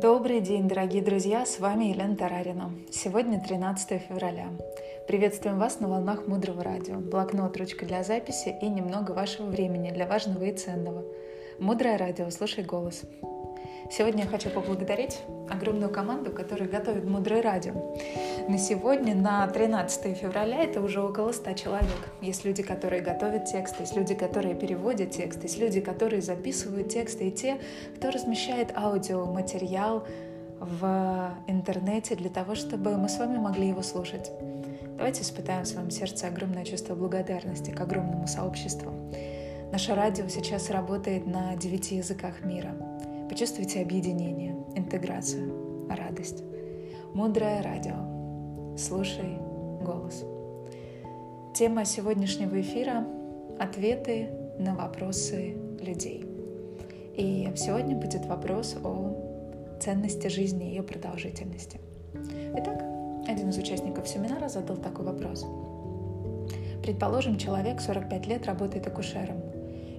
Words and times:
Добрый 0.00 0.40
день, 0.40 0.68
дорогие 0.68 1.02
друзья! 1.02 1.44
С 1.44 1.58
вами 1.58 1.86
Елена 1.86 2.14
Тарарина. 2.14 2.70
Сегодня 2.92 3.40
13 3.40 4.00
февраля. 4.00 4.46
Приветствуем 5.08 5.58
вас 5.58 5.80
на 5.80 5.88
волнах 5.88 6.28
Мудрого 6.28 6.62
радио. 6.62 6.98
Блокнот, 7.00 7.56
ручка 7.56 7.84
для 7.84 8.04
записи 8.04 8.56
и 8.62 8.68
немного 8.68 9.10
вашего 9.10 9.46
времени 9.46 9.90
для 9.90 10.06
важного 10.06 10.44
и 10.44 10.56
ценного. 10.56 11.04
Мудрое 11.58 11.98
радио, 11.98 12.30
слушай 12.30 12.62
голос. 12.62 13.02
Сегодня 13.90 14.22
я 14.22 14.30
хочу 14.30 14.50
поблагодарить 14.50 15.18
огромную 15.50 15.90
команду, 15.90 16.30
которая 16.30 16.68
готовит 16.68 17.04
«Мудрое 17.04 17.42
радио». 17.42 17.72
На 18.48 18.56
сегодня, 18.58 19.14
на 19.14 19.46
13 19.46 20.16
февраля, 20.16 20.64
это 20.64 20.80
уже 20.80 21.02
около 21.02 21.32
100 21.32 21.52
человек. 21.52 22.08
Есть 22.22 22.44
люди, 22.44 22.62
которые 22.62 23.02
готовят 23.02 23.44
тексты, 23.44 23.82
есть 23.82 23.94
люди, 23.94 24.14
которые 24.14 24.54
переводят 24.54 25.10
тексты, 25.10 25.42
есть 25.42 25.58
люди, 25.58 25.80
которые 25.80 26.22
записывают 26.22 26.88
тексты, 26.88 27.28
и 27.28 27.30
те, 27.30 27.60
кто 27.96 28.10
размещает 28.10 28.76
аудиоматериал 28.76 30.06
в 30.60 31.34
интернете 31.46 32.16
для 32.16 32.30
того, 32.30 32.54
чтобы 32.54 32.96
мы 32.96 33.08
с 33.08 33.18
вами 33.18 33.36
могли 33.36 33.68
его 33.68 33.82
слушать. 33.82 34.32
Давайте 34.96 35.22
испытаем 35.22 35.64
в 35.64 35.68
своем 35.68 35.90
сердце 35.90 36.26
огромное 36.26 36.64
чувство 36.64 36.94
благодарности 36.94 37.70
к 37.70 37.80
огромному 37.80 38.26
сообществу. 38.26 38.92
Наше 39.70 39.94
радио 39.94 40.26
сейчас 40.28 40.70
работает 40.70 41.26
на 41.26 41.54
девяти 41.54 41.96
языках 41.96 42.42
мира— 42.42 42.74
Почувствуйте 43.28 43.82
объединение, 43.82 44.56
интеграцию, 44.74 45.86
радость. 45.90 46.42
Мудрое 47.12 47.60
радио. 47.60 48.07
Слушай 48.78 49.36
голос. 49.82 50.24
Тема 51.52 51.84
сегодняшнего 51.84 52.60
эфира— 52.60 53.04
ответы 53.58 54.30
на 54.60 54.76
вопросы 54.76 55.56
людей. 55.80 56.24
И 57.16 57.52
сегодня 57.56 57.96
будет 57.96 58.24
вопрос 58.26 58.76
о 58.84 59.78
ценности 59.80 60.28
жизни 60.28 60.68
и 60.68 60.70
ее 60.76 60.84
продолжительности. 60.84 61.80
Итак, 62.56 62.80
один 63.26 63.48
из 63.48 63.58
участников 63.58 64.06
семинара 64.06 64.48
задал 64.48 64.76
такой 64.76 65.06
вопрос. 65.06 65.44
Предположим, 66.80 67.36
человек 67.36 67.80
45 67.80 68.26
лет 68.28 68.46
работает 68.46 68.86
акушером, 68.86 69.42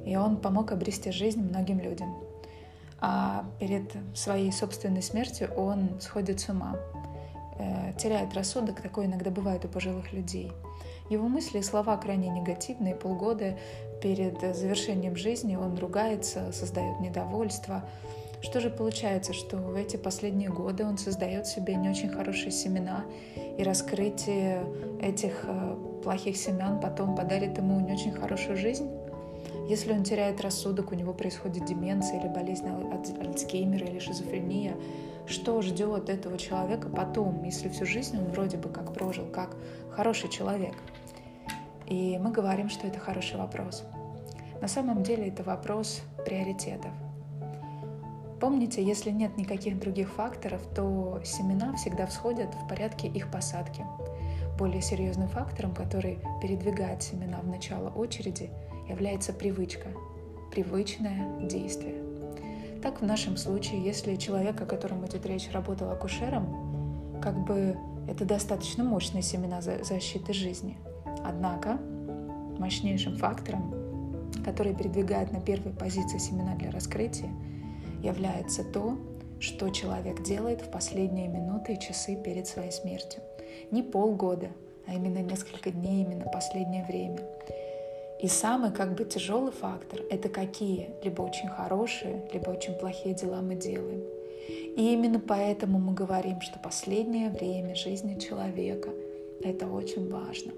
и 0.06 0.16
он 0.16 0.38
помог 0.38 0.72
обрести 0.72 1.12
жизнь 1.12 1.42
многим 1.42 1.80
людям— 1.82 2.16
а 3.02 3.46
перед 3.60 3.94
своей 4.14 4.52
собственной 4.52 5.02
смертью 5.02 5.50
он 5.56 6.00
сходит 6.02 6.42
с 6.42 6.50
ума, 6.50 6.76
теряет 7.98 8.34
рассудок, 8.34 8.82
такое 8.82 9.06
иногда 9.06 9.32
бывает 9.32 9.66
у 9.66 9.68
пожилых 9.68 10.14
людей. 10.14 10.52
Его 11.10 11.28
мысли 11.28 11.60
и 11.60 11.64
слова 11.64 11.98
крайне 11.98 12.30
негативные, 12.30 12.96
полгода 12.96 13.58
перед 14.02 14.40
завершением 14.56 15.16
жизни 15.16 15.56
он 15.56 15.78
ругается, 15.78 16.52
создает 16.52 17.00
недовольство. 17.00 17.84
Что 18.42 18.62
же 18.62 18.70
получается, 18.70 19.34
что 19.34 19.58
в 19.58 19.76
эти 19.76 19.98
последние 19.98 20.50
годы 20.50 20.86
он 20.86 20.98
создает 20.98 21.48
себе 21.48 21.76
не 21.76 21.90
очень 21.90 22.10
хорошие 22.10 22.52
семена, 22.52 23.04
и 23.58 23.64
раскрытие 23.64 24.64
этих 25.02 25.44
э, 25.44 25.76
плохих 26.04 26.38
семян 26.38 26.80
потом 26.80 27.16
подарит 27.16 27.58
ему 27.58 27.82
не 27.82 27.92
очень 27.92 28.14
хорошую 28.14 28.56
жизнь? 28.56 28.90
Если 29.70 29.94
он 29.94 30.04
теряет 30.04 30.42
рассудок, 30.42 30.92
у 30.92 30.96
него 30.96 31.14
происходит 31.14 31.66
деменция 31.66 32.20
или 32.20 32.28
болезнь 32.28 32.68
Альцгеймера 32.68 33.86
или 33.86 34.00
шизофрения, 34.00 34.76
что 35.28 35.62
ждет 35.62 36.10
этого 36.10 36.40
человека 36.40 36.90
потом, 36.90 37.44
если 37.44 37.70
всю 37.70 37.86
жизнь 37.86 38.18
он 38.18 38.26
вроде 38.32 38.58
бы 38.58 38.70
как 38.70 38.96
прожил, 38.96 39.28
как 39.28 39.56
хороший 39.92 40.28
человек? 40.30 40.74
И 41.86 42.18
мы 42.18 42.32
говорим, 42.32 42.70
что 42.70 42.88
это 42.88 42.98
хороший 42.98 43.38
вопрос. 43.38 43.84
На 44.60 44.68
самом 44.68 45.04
деле 45.04 45.28
это 45.28 45.44
вопрос 45.44 46.02
приоритетов. 46.26 46.92
Помните, 48.42 48.84
если 48.84 49.12
нет 49.12 49.38
никаких 49.38 49.80
других 49.80 50.10
факторов, 50.10 50.62
то 50.76 51.22
семена 51.24 51.76
всегда 51.76 52.08
всходят 52.08 52.50
в 52.56 52.68
порядке 52.68 53.08
их 53.08 53.30
посадки. 53.30 53.86
Более 54.58 54.82
серьезным 54.82 55.28
фактором, 55.28 55.76
который 55.76 56.20
передвигает 56.42 57.04
семена 57.04 57.38
в 57.38 57.48
начало 57.48 57.90
очереди– 57.90 58.50
является 58.90 59.32
привычка, 59.32 59.88
привычное 60.52 61.40
действие. 61.48 62.04
Так 62.82 63.02
в 63.02 63.06
нашем 63.06 63.38
случае, 63.38 63.84
если 63.84 64.16
человек, 64.16 64.60
о 64.62 64.66
котором 64.66 65.06
идет 65.06 65.26
речь, 65.26 65.50
работал 65.52 65.92
акушером, 65.92 67.20
как 67.22 67.38
бы 67.46 67.78
это 68.08 68.26
достаточно 68.26 68.84
мощные 68.84 69.22
семена 69.22 69.62
защиты 69.62 70.34
жизни. 70.34 70.78
Однако 71.24 71.78
мощнейшим 72.58 73.18
фактором, 73.18 73.74
который 74.44 74.74
передвигает 74.74 75.32
на 75.32 75.42
первой 75.42 75.74
позиции 75.74 76.18
семена 76.18 76.56
для 76.56 76.72
раскрытия, 76.72 77.30
является 78.02 78.64
то, 78.64 78.98
что 79.40 79.70
человек 79.70 80.24
делает 80.24 80.62
в 80.62 80.72
последние 80.72 81.28
минуты 81.28 81.74
и 81.74 81.80
часы 81.80 82.16
перед 82.16 82.48
своей 82.48 82.72
смертью. 82.72 83.22
Не 83.72 83.84
полгода, 83.84 84.50
а 84.88 84.94
именно 84.94 85.20
несколько 85.20 85.72
дней, 85.72 86.04
именно 86.04 86.26
последнее 86.26 86.86
время. 86.86 87.20
И 88.20 88.28
самый 88.28 88.72
как 88.72 88.96
бы 88.96 89.06
тяжелый 89.06 89.54
фактор— 89.54 90.02
это 90.10 90.28
какие 90.28 90.90
либо 91.04 91.22
очень 91.22 91.48
хорошие, 91.48 92.28
либо 92.34 92.50
очень 92.50 92.74
плохие 92.74 93.16
дела 93.16 93.42
мы 93.42 93.56
делаем. 93.56 94.04
И 94.76 94.94
именно 94.94 95.20
поэтому 95.20 95.80
мы 95.80 95.94
говорим, 95.94 96.42
что 96.42 96.60
последнее 96.60 97.30
время 97.30 97.76
жизни 97.76 98.20
человека— 98.20 98.90
это 99.42 99.68
очень 99.68 100.12
важно. 100.12 100.52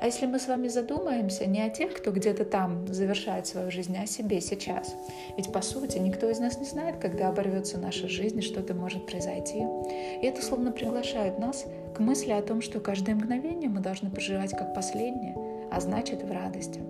А 0.00 0.06
если 0.06 0.26
мы 0.26 0.38
с 0.38 0.46
вами 0.46 0.68
задумаемся 0.68 1.44
не 1.44 1.60
о 1.60 1.68
тех, 1.68 1.92
кто 1.92 2.10
где-то 2.10 2.44
там 2.46 2.86
завершает 2.86 3.46
свою 3.46 3.70
жизнь, 3.70 3.94
а 3.98 4.04
о 4.04 4.06
себе 4.06 4.40
сейчас. 4.40 4.94
Ведь, 5.36 5.52
по 5.52 5.60
сути, 5.60 5.98
никто 5.98 6.30
из 6.30 6.38
нас 6.38 6.58
не 6.58 6.66
знает, 6.66 6.98
когда 6.98 7.28
оборвется 7.28 7.78
наша 7.78 8.08
жизнь 8.08 8.40
что-то 8.40 8.74
может 8.74 9.06
произойти. 9.06 9.58
И 9.58 10.24
это 10.24 10.40
словно 10.40 10.70
приглашает 10.70 11.38
нас 11.38 11.66
к 11.94 11.98
мысли 11.98 12.30
о 12.30 12.42
том, 12.42 12.62
что 12.62 12.80
каждое 12.80 13.14
мгновение 13.14 13.68
мы 13.68 13.80
должны 13.80 14.08
проживать 14.08 14.52
как 14.52 14.72
последнее— 14.72 15.34
а 15.78 15.80
значит 15.80 16.24
в 16.24 16.32
радости. 16.32 16.80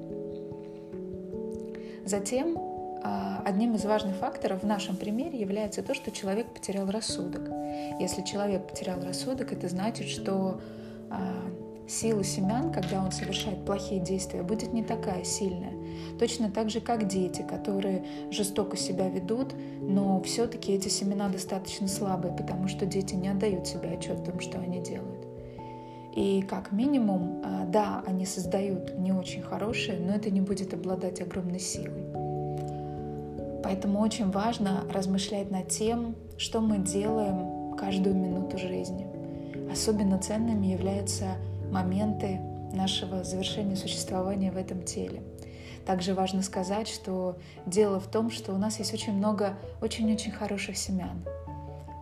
Затем 2.07 2.57
а, 3.05 3.43
одним 3.45 3.75
из 3.75 3.85
важных 3.85 4.17
факторов 4.17 4.63
в 4.63 4.67
нашем 4.67 4.97
примере 4.97 5.39
является 5.39 5.83
то, 5.83 5.93
что 5.93 6.11
человек 6.11 6.47
потерял 6.47 6.91
рассудок. 6.91 7.51
Если 8.01 8.23
человек 8.23 8.67
потерял 8.67 8.99
рассудок, 9.03 9.53
это 9.53 9.69
значит, 9.69 10.09
что 10.09 10.63
а, 11.11 11.21
сила 11.87 12.25
семян, 12.25 12.73
когда 12.73 13.05
он 13.05 13.13
совершает 13.13 13.63
плохие 13.67 14.01
действия, 14.01 14.43
будет 14.43 14.73
не 14.73 14.83
такая 14.83 15.23
сильная. 15.23 15.75
Точно 16.19 16.51
так 16.51 16.71
же, 16.71 16.81
как 16.81 17.07
дети, 17.09 17.43
которые 17.43 18.07
жестоко 18.31 18.79
себя 18.79 19.11
ведут, 19.11 19.53
но 19.83 20.23
все-таки 20.23 20.73
эти 20.73 20.89
семена 20.89 21.29
достаточно 21.29 21.89
слабые, 21.89 22.35
потому 22.35 22.69
что 22.69 22.87
дети 22.87 23.15
не 23.15 23.29
отдают 23.29 23.67
себе 23.67 23.91
отчет 23.91 24.21
в 24.21 24.25
том, 24.25 24.41
что 24.41 24.59
они 24.59 24.81
делают. 24.81 25.18
И 26.15 26.43
как 26.43 26.73
минимум, 26.73 27.43
а, 27.45 27.65
да, 27.67 28.03
они 28.07 28.27
создают 28.27 28.99
не 28.99 29.13
очень 29.13 29.43
хорошие, 29.43 29.99
но 29.99 30.13
это 30.15 30.31
не 30.31 30.41
будет 30.41 30.75
обладать 30.75 31.21
огромной 31.21 31.61
силой. 31.61 32.05
Поэтому 33.63 34.01
очень 34.01 34.31
важно 34.31 34.85
размышлять 34.93 35.51
над 35.51 35.69
тем, 35.69 36.17
что 36.37 36.61
мы 36.61 36.79
делаем 36.79 37.77
каждую 37.77 38.17
минуту 38.17 38.59
жизни. 38.59 39.07
Особенно 39.71 40.19
ценными 40.19 40.67
являются 40.67 41.37
моменты 41.71 42.41
нашего 42.73 43.25
завершения 43.25 43.77
существования 43.77 44.51
в 44.51 44.57
этом 44.57 44.83
теле. 44.83 45.23
Также 45.87 46.15
важно 46.15 46.43
сказать, 46.43 46.89
что 46.89 47.39
дело 47.67 47.99
в 48.01 48.07
том, 48.07 48.31
что 48.31 48.53
у 48.53 48.59
нас 48.59 48.79
есть 48.79 48.93
очень 48.93 49.13
много 49.13 49.55
очень-очень 49.81 50.33
хороших 50.33 50.77
семян, 50.77 51.25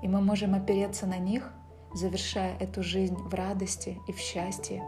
и 0.03 0.09
мы 0.09 0.21
можем 0.21 0.55
опереться 0.55 1.06
на 1.06 1.19
них 1.19 1.53
завершая 1.96 2.56
эту 2.58 2.82
жизнь 2.82 3.16
в 3.16 3.32
радости 3.34 3.98
и 4.06 4.12
в 4.12 4.18
счастье, 4.18 4.84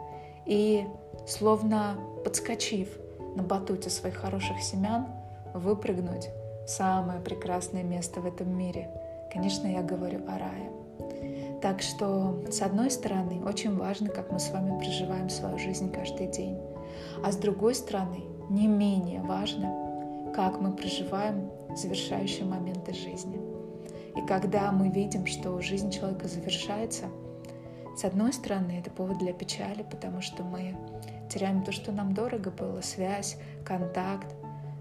и, 0.47 0.87
словно 1.27 1.99
подскочив 2.25 2.89
на 3.37 3.43
батуте 3.43 3.91
своих 3.91 4.17
хороших 4.17 4.61
семян, 4.61 5.07
выпрыгнуть 5.55 6.29
в 6.67 6.71
самое 6.71 7.21
прекрасное 7.21 7.83
место 7.83 8.21
в 8.21 8.27
этом 8.27 8.57
мире. 8.57 8.91
Конечно, 9.33 9.67
я 9.67 9.83
говорю 9.83 10.21
о 10.27 10.39
рае. 10.39 10.71
Так 11.61 11.83
что, 11.83 12.45
с 12.51 12.63
одной 12.63 12.91
стороны, 12.91 13.43
очень 13.45 13.77
важно, 13.77 14.09
как 14.09 14.31
мы 14.31 14.39
с 14.39 14.51
вами 14.51 14.79
проживаем 14.79 15.29
свою 15.29 15.59
жизнь 15.59 15.91
каждый 15.91 16.29
день. 16.29 16.59
А 17.25 17.33
с 17.33 17.37
другой 17.37 17.75
стороны, 17.75 18.25
не 18.49 18.67
менее 18.67 19.23
важно, 19.23 20.33
как 20.35 20.61
мы 20.61 20.73
проживаем 20.73 21.51
завершающие 21.75 22.45
моменты 22.45 22.93
жизни. 22.95 23.48
И 24.19 24.27
когда 24.27 24.73
мы 24.73 24.89
видим, 24.89 25.27
что 25.27 25.61
жизнь 25.61 25.93
человека 25.93 26.27
завершается, 26.27 27.05
с 27.97 28.05
одной 28.05 28.33
стороны, 28.33 28.73
это 28.81 28.91
повод 28.91 29.19
для 29.19 29.33
печали, 29.33 29.85
потому 29.89 30.23
что 30.23 30.43
мы 30.43 30.77
теряем 31.31 31.63
то, 31.63 31.71
что 31.71 31.93
нам 31.93 32.15
дорого 32.15 32.51
было, 32.51 32.81
связь, 32.81 33.39
контакт. 33.65 34.35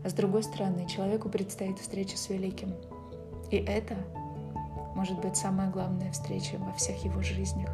А 0.04 0.10
с 0.10 0.14
другой 0.14 0.42
стороны, 0.42 0.88
человеку 0.88 1.30
предстоит 1.30 1.78
встреча 1.78 2.18
с 2.18 2.30
великим. 2.30 2.74
И 3.52 3.58
это 3.58 3.96
может 4.96 5.22
быть 5.22 5.38
самая 5.38 5.70
главная 5.70 6.12
встреча 6.12 6.58
во 6.58 6.74
всех 6.74 7.06
его 7.06 7.22
жизнях. 7.22 7.70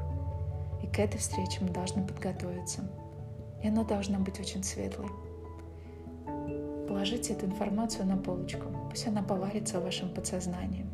И 0.83 0.87
к 0.87 0.99
этой 0.99 1.17
встрече 1.17 1.59
мы 1.61 1.69
должны 1.69 2.05
подготовиться. 2.05 2.81
И 3.63 3.69
она 3.69 3.85
должна 3.85 4.19
быть 4.19 4.37
очень 4.37 4.63
светлой. 4.65 5.07
Положите 6.89 7.31
эту 7.31 7.45
информацию 7.45 8.05
на 8.05 8.17
полочку. 8.17 8.65
Пусть 8.89 9.07
она 9.07 9.21
поварится 9.21 9.79
в 9.79 9.83
вашем 9.83 10.13
подсознании. 10.13 10.85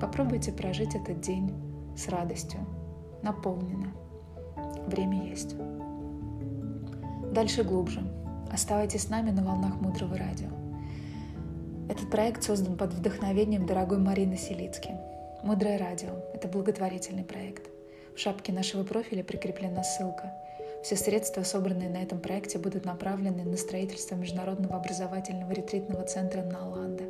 Попробуйте 0.00 0.52
прожить 0.52 0.94
этот 0.94 1.20
день 1.20 1.52
с 1.96 2.08
радостью, 2.08 2.60
наполненно. 3.22 3.92
Время 4.86 5.28
есть. 5.28 5.56
Дальше 7.32 7.64
глубже. 7.64 8.02
Оставайтесь 8.52 9.02
с 9.02 9.08
нами 9.08 9.30
на 9.30 9.44
волнах 9.44 9.80
Мудрого 9.80 10.16
Радио. 10.16 10.48
Этот 11.88 12.10
проект 12.10 12.42
создан 12.42 12.76
под 12.76 12.92
вдохновением 12.94 13.66
дорогой 13.66 13.98
Марины 13.98 14.36
Селицки. 14.36 14.90
Мудрое 15.42 15.78
радио– 15.78 16.10
это 16.34 16.48
благотворительный 16.48 17.24
проект. 17.24 17.68
В 18.14 18.18
шапке 18.18 18.52
нашего 18.52 18.82
профиля 18.82 19.22
прикреплена 19.22 19.84
ссылка. 19.84 20.32
Все 20.82 20.96
средства, 20.96 21.42
собранные 21.42 21.88
на 21.88 21.98
этом 21.98 22.20
проекте, 22.20 22.58
будут 22.58 22.84
направлены 22.84 23.44
на 23.44 23.56
строительство 23.56 24.14
Международного 24.14 24.76
образовательного 24.76 25.52
ретритного 25.52 26.04
центра 26.04 26.42
Наланда. 26.42 27.04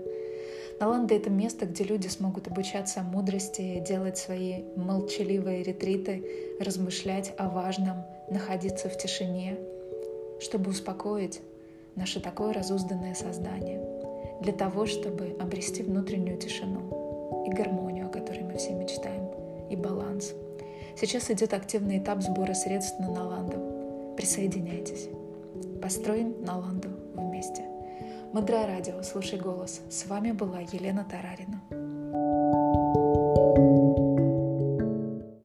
Наланда— 0.79 1.15
это 1.17 1.31
место, 1.31 1.65
где 1.65 1.85
люди 1.85 2.07
смогут 2.07 2.49
обучаться 2.49 3.03
мудрости, 3.03 3.83
делать 3.87 4.19
свои 4.19 4.63
молчаливые 4.77 5.63
ретриты, 5.63 6.25
размышлять 6.61 7.33
о 7.39 7.49
важном, 7.49 8.05
находиться 8.31 8.89
в 8.91 8.99
тишине, 8.99 9.57
чтобы 10.39 10.71
успокоить 10.71 11.41
наше 11.95 12.21
такое 12.21 12.53
разузданное 12.53 13.15
создание, 13.15 13.81
для 14.43 14.53
того, 14.53 14.85
чтобы 14.85 15.35
обрести 15.41 15.83
внутреннюю 15.83 16.39
тишину 16.39 17.47
и 17.47 17.51
гармонию, 17.51 18.07
о 18.07 18.11
которой 18.11 18.43
мы 18.43 18.57
все 18.59 18.73
мечтаем, 18.75 19.31
и 19.71 19.77
баланс. 19.77 20.35
Сейчас 21.01 21.31
идет 21.31 21.55
активный 21.55 21.99
этап 21.99 22.23
сбора 22.23 22.53
средств 22.53 22.99
на 23.01 23.11
Наланду. 23.11 24.15
Присоединяйтесь. 24.17 25.09
Построим 25.81 26.37
Наланду 26.45 26.89
вместе. 27.15 27.76
Мудрое 28.33 28.67
радио, 28.67 29.03
слушай 29.03 29.39
голос. 29.39 29.81
С 29.89 30.07
вами 30.07 30.33
была 30.33 30.61
Елена 30.61 31.05
Тарарина. 31.05 31.61